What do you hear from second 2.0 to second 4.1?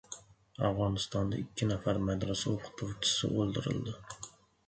madrasa o‘qituvchisi o‘ldirildi